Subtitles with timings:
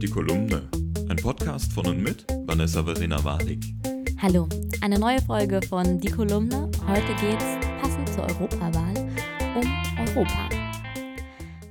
[0.00, 0.70] Die Kolumne.
[1.08, 3.64] Ein Podcast von und mit Vanessa Verena Walik.
[4.22, 4.48] Hallo,
[4.80, 6.70] eine neue Folge von Die Kolumne.
[6.86, 7.44] Heute geht's,
[7.82, 8.94] passend zur Europawahl,
[9.56, 10.48] um Europa.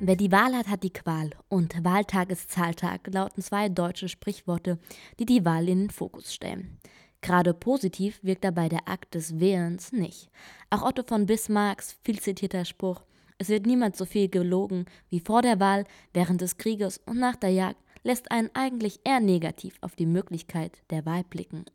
[0.01, 1.29] Wer die Wahl hat, hat die Qual.
[1.47, 4.77] Und Wahltag ist Zahltag lauten zwei deutsche Sprichworte,
[5.19, 6.79] die die Wahl in den Fokus stellen.
[7.21, 10.29] Gerade positiv wirkt dabei der Akt des Wählens nicht.
[10.69, 13.03] Auch Otto von Bismarcks viel zitierter Spruch
[13.39, 17.35] es wird niemand so viel gelogen wie vor der Wahl, während des Krieges und nach
[17.35, 17.77] der Jagd
[18.07, 21.65] lässt einen eigentlich eher negativ auf die Möglichkeit der Wahl blicken.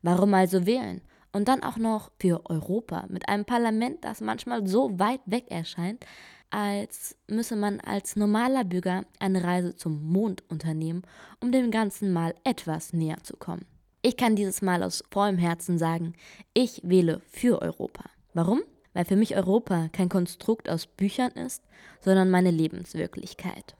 [0.00, 1.02] Warum also wählen?
[1.32, 6.04] Und dann auch noch für Europa mit einem Parlament, das manchmal so weit weg erscheint,
[6.50, 11.02] als müsse man als normaler Bürger eine Reise zum Mond unternehmen,
[11.40, 13.64] um dem Ganzen mal etwas näher zu kommen.
[14.02, 16.14] Ich kann dieses Mal aus vollem Herzen sagen,
[16.54, 18.04] ich wähle für Europa.
[18.34, 18.62] Warum?
[18.94, 21.62] weil für mich Europa kein Konstrukt aus Büchern ist,
[22.00, 23.74] sondern meine Lebenswirklichkeit.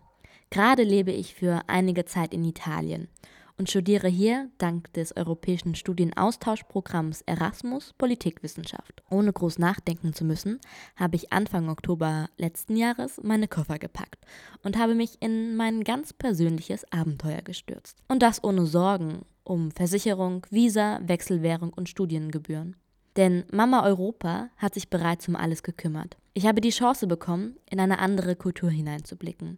[0.53, 3.09] Gerade lebe ich für einige Zeit in Italien
[3.57, 9.03] und studiere hier dank des europäischen Studienaustauschprogramms Erasmus Politikwissenschaft.
[9.09, 10.61] Ohne groß nachdenken zu müssen,
[10.95, 14.27] habe ich Anfang Oktober letzten Jahres meine Koffer gepackt
[14.63, 17.97] und habe mich in mein ganz persönliches Abenteuer gestürzt.
[18.09, 22.77] Und das ohne Sorgen um Versicherung, Visa, Wechselwährung und Studiengebühren.
[23.17, 26.19] Denn Mama Europa hat sich bereits um alles gekümmert.
[26.35, 29.57] Ich habe die Chance bekommen, in eine andere Kultur hineinzublicken.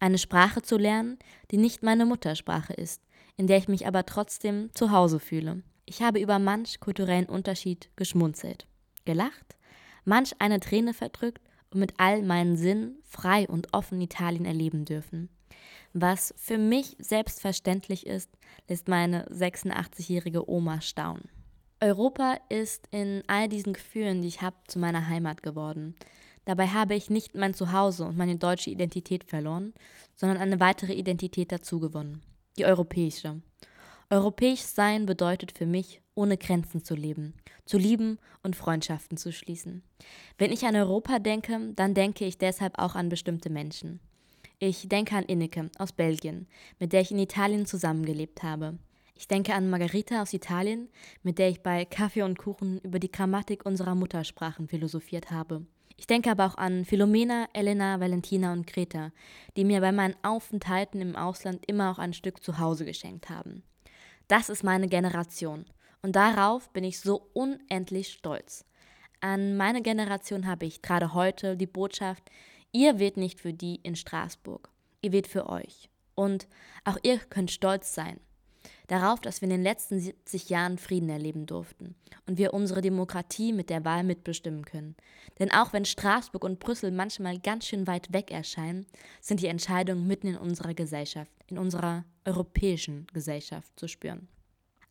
[0.00, 1.18] Eine Sprache zu lernen,
[1.50, 3.02] die nicht meine Muttersprache ist,
[3.36, 5.62] in der ich mich aber trotzdem zu Hause fühle.
[5.86, 8.66] Ich habe über manch kulturellen Unterschied geschmunzelt,
[9.04, 9.56] gelacht,
[10.04, 15.28] manch eine Träne verdrückt und mit all meinen Sinnen frei und offen Italien erleben dürfen.
[15.92, 18.30] Was für mich selbstverständlich ist,
[18.68, 21.28] lässt meine 86-jährige Oma staunen.
[21.80, 25.94] Europa ist in all diesen Gefühlen, die ich habe, zu meiner Heimat geworden.
[26.48, 29.74] Dabei habe ich nicht mein Zuhause und meine deutsche Identität verloren,
[30.16, 32.22] sondern eine weitere Identität dazugewonnen,
[32.56, 33.42] die europäische.
[34.08, 37.34] Europäisch sein bedeutet für mich, ohne Grenzen zu leben,
[37.66, 39.82] zu lieben und Freundschaften zu schließen.
[40.38, 44.00] Wenn ich an Europa denke, dann denke ich deshalb auch an bestimmte Menschen.
[44.58, 46.46] Ich denke an Inneke aus Belgien,
[46.78, 48.78] mit der ich in Italien zusammengelebt habe.
[49.14, 50.88] Ich denke an Margarita aus Italien,
[51.22, 55.66] mit der ich bei Kaffee und Kuchen über die Grammatik unserer Muttersprachen philosophiert habe.
[55.96, 59.12] Ich denke aber auch an Philomena, Elena, Valentina und Greta,
[59.56, 63.62] die mir bei meinen Aufenthalten im Ausland immer auch ein Stück zu Hause geschenkt haben.
[64.28, 65.64] Das ist meine Generation
[66.02, 68.64] und darauf bin ich so unendlich stolz.
[69.20, 72.30] An meine Generation habe ich gerade heute die Botschaft,
[72.72, 74.70] ihr wählt nicht für die in Straßburg,
[75.02, 75.88] ihr wählt für euch.
[76.14, 76.46] Und
[76.84, 78.20] auch ihr könnt stolz sein
[78.86, 81.94] darauf, dass wir in den letzten 70 Jahren Frieden erleben durften
[82.26, 84.96] und wir unsere Demokratie mit der Wahl mitbestimmen können.
[85.38, 88.86] Denn auch wenn Straßburg und Brüssel manchmal ganz schön weit weg erscheinen,
[89.20, 94.28] sind die Entscheidungen mitten in unserer Gesellschaft, in unserer europäischen Gesellschaft zu spüren.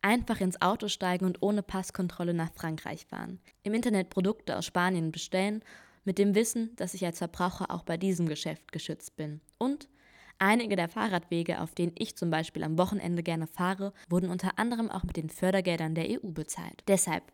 [0.00, 3.40] Einfach ins Auto steigen und ohne Passkontrolle nach Frankreich fahren.
[3.62, 5.62] Im Internet Produkte aus Spanien bestellen,
[6.04, 9.40] mit dem Wissen, dass ich als Verbraucher auch bei diesem Geschäft geschützt bin.
[9.58, 9.88] Und
[10.40, 14.88] Einige der Fahrradwege, auf denen ich zum Beispiel am Wochenende gerne fahre, wurden unter anderem
[14.88, 16.84] auch mit den Fördergeldern der EU bezahlt.
[16.86, 17.24] Deshalb,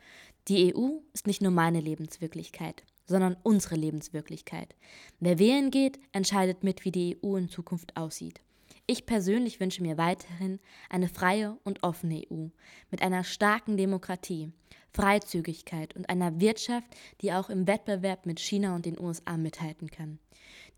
[0.48, 4.74] die EU ist nicht nur meine Lebenswirklichkeit, sondern unsere Lebenswirklichkeit.
[5.20, 8.40] Wer wählen geht, entscheidet mit, wie die EU in Zukunft aussieht.
[8.86, 12.48] Ich persönlich wünsche mir weiterhin eine freie und offene EU
[12.90, 14.52] mit einer starken Demokratie,
[14.92, 16.86] Freizügigkeit und einer Wirtschaft,
[17.22, 20.18] die auch im Wettbewerb mit China und den USA mithalten kann.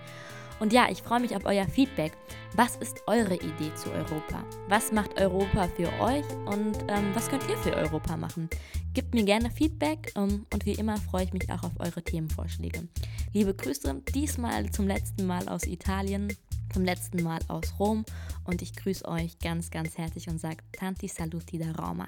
[0.59, 2.13] Und ja, ich freue mich auf euer Feedback.
[2.55, 4.43] Was ist eure Idee zu Europa?
[4.69, 8.49] Was macht Europa für euch und ähm, was könnt ihr für Europa machen?
[8.95, 12.89] Gebt mir gerne Feedback ähm, und wie immer freue ich mich auch auf eure Themenvorschläge.
[13.35, 16.33] Liebe Grüße, diesmal zum letzten Mal aus Italien
[16.77, 18.05] zum letzten Mal aus Rom
[18.45, 22.05] und ich grüße euch ganz, ganz herzlich und sage Tanti Saluti da Roma.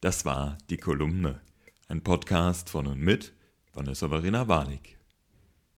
[0.00, 1.40] Das war die Kolumne,
[1.88, 3.32] ein Podcast von und mit
[3.72, 4.96] Vanessa Verena Warnig.